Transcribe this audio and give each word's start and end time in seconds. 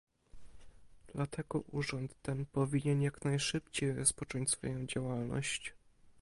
Dlatego 1.07 1.59
urząd 1.71 2.15
ten 2.21 2.45
powinien 2.45 3.01
jak 3.01 3.25
najszybciej 3.25 3.93
rozpocząć 3.93 4.49
swoją 4.49 4.85
działalność 4.85 5.73